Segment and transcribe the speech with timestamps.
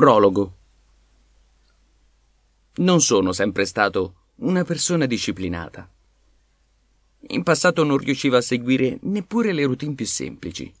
[0.00, 0.56] Prologo.
[2.76, 5.86] Non sono sempre stato una persona disciplinata.
[7.28, 10.72] In passato non riuscivo a seguire neppure le routine più semplici.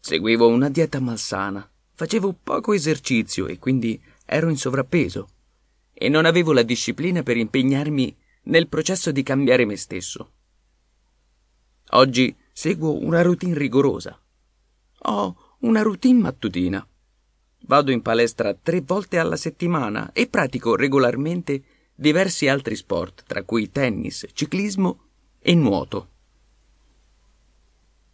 [0.00, 5.28] Seguivo una dieta malsana, facevo poco esercizio e quindi ero in sovrappeso
[5.92, 8.16] e non avevo la disciplina per impegnarmi
[8.46, 10.32] nel processo di cambiare me stesso.
[11.90, 14.20] Oggi seguo una routine rigorosa.
[15.02, 16.84] Ho una routine mattutina.
[17.66, 21.62] Vado in palestra tre volte alla settimana e pratico regolarmente
[21.94, 25.00] diversi altri sport, tra cui tennis, ciclismo
[25.38, 26.08] e nuoto.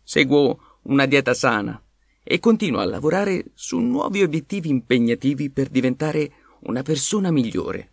[0.04, 1.82] Seguo una dieta sana
[2.23, 7.92] e continuo a lavorare su nuovi obiettivi impegnativi per diventare una persona migliore.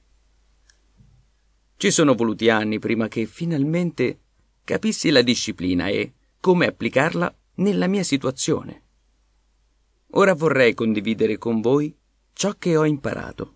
[1.75, 4.19] Ci sono voluti anni prima che finalmente
[4.63, 8.86] capissi la disciplina e come applicarla nella mia situazione.
[10.11, 11.95] Ora vorrei condividere con voi
[12.34, 13.55] ciò che ho imparato.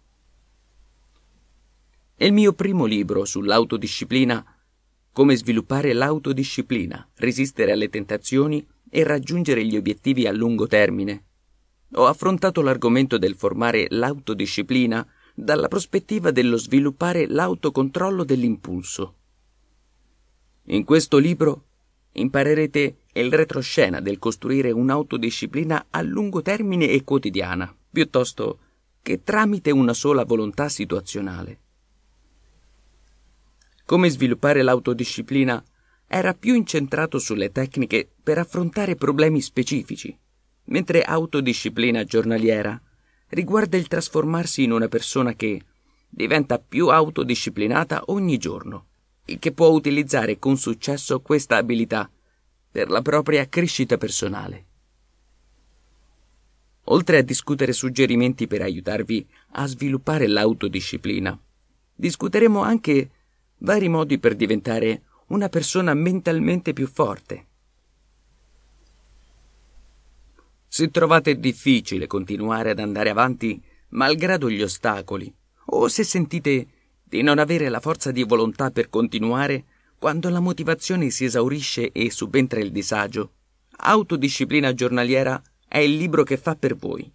[2.18, 4.62] Il mio primo libro sull'autodisciplina
[5.14, 11.26] come sviluppare l'autodisciplina, resistere alle tentazioni e raggiungere gli obiettivi a lungo termine.
[11.96, 19.16] Ho affrontato l'argomento del formare l'autodisciplina dalla prospettiva dello sviluppare l'autocontrollo dell'impulso.
[20.66, 21.66] In questo libro
[22.14, 28.60] imparerete il retroscena del costruire un'autodisciplina a lungo termine e quotidiana, piuttosto
[29.02, 31.60] che tramite una sola volontà situazionale.
[33.86, 35.64] Come sviluppare l'autodisciplina
[36.08, 40.18] era più incentrato sulle tecniche per affrontare problemi specifici,
[40.66, 42.80] mentre autodisciplina giornaliera
[43.30, 45.62] riguarda il trasformarsi in una persona che
[46.10, 48.88] diventa più autodisciplinata ogni giorno
[49.24, 52.10] che può utilizzare con successo questa abilità
[52.72, 54.66] per la propria crescita personale.
[56.86, 61.40] Oltre a discutere suggerimenti per aiutarvi a sviluppare l'autodisciplina,
[61.96, 63.10] discuteremo anche
[63.60, 67.46] vari modi per diventare una persona mentalmente più forte.
[70.68, 75.34] Se trovate difficile continuare ad andare avanti malgrado gli ostacoli,
[75.66, 76.68] o se sentite
[77.12, 79.66] di non avere la forza di volontà per continuare
[80.00, 83.34] quando la motivazione si esaurisce e subentra il disagio,
[83.84, 87.12] Autodisciplina giornaliera è il libro che fa per voi.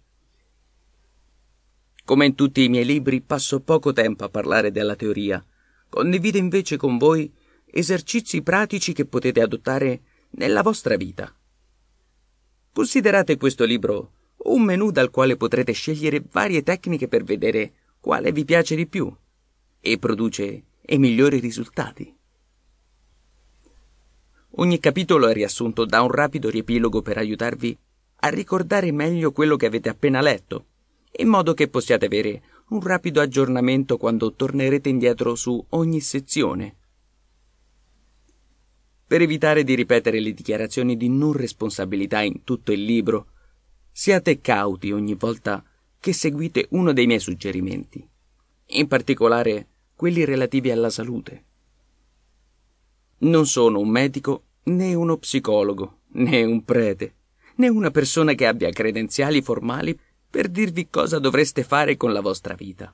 [2.05, 5.43] Come in tutti i miei libri, passo poco tempo a parlare della teoria,
[5.89, 7.33] Condivido invece con voi
[7.65, 11.33] esercizi pratici che potete adottare nella vostra vita.
[12.71, 14.11] Considerate questo libro
[14.43, 19.11] un menù dal quale potrete scegliere varie tecniche per vedere quale vi piace di più
[19.91, 22.13] e produce i migliori risultati.
[24.59, 27.77] Ogni capitolo è riassunto da un rapido riepilogo per aiutarvi
[28.19, 30.65] a ricordare meglio quello che avete appena letto,
[31.17, 36.75] in modo che possiate avere un rapido aggiornamento quando tornerete indietro su ogni sezione.
[39.05, 43.27] Per evitare di ripetere le dichiarazioni di non responsabilità in tutto il libro,
[43.91, 45.63] siate cauti ogni volta
[45.99, 48.05] che seguite uno dei miei suggerimenti,
[48.65, 51.43] in particolare quelli relativi alla salute.
[53.19, 57.15] Non sono un medico né uno psicologo, né un prete,
[57.55, 59.99] né una persona che abbia credenziali formali
[60.29, 62.93] per dirvi cosa dovreste fare con la vostra vita.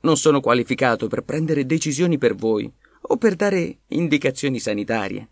[0.00, 2.72] Non sono qualificato per prendere decisioni per voi
[3.08, 5.28] o per dare indicazioni sanitarie,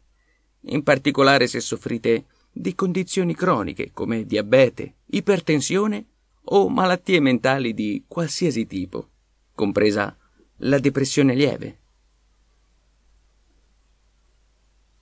[0.67, 6.05] in particolare se soffrite di condizioni croniche come diabete, ipertensione
[6.45, 9.09] o malattie mentali di qualsiasi tipo,
[9.55, 10.15] compresa
[10.59, 11.79] la depressione lieve.